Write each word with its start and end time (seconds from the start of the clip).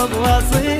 انقلب 0.00 0.79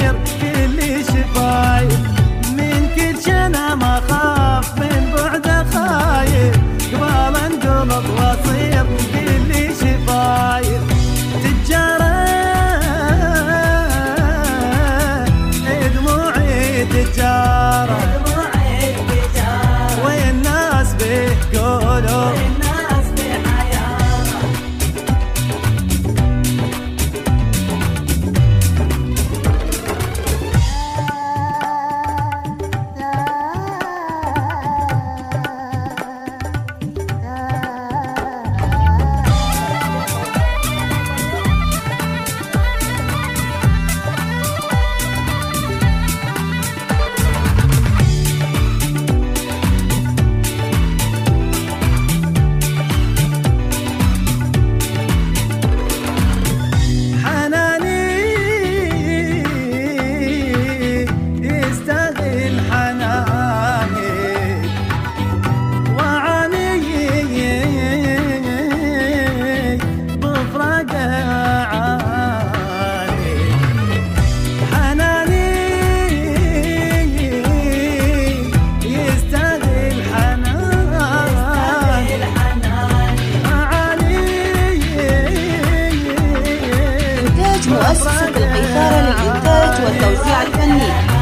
مؤسسة 87.80 88.28
القيثارة 88.28 89.00
للإنتاج 89.00 89.84
والتوزيع 89.84 90.42
الفني. 90.42 91.19